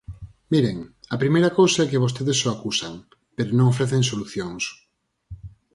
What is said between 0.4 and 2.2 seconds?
Miren, a primeira cousa é que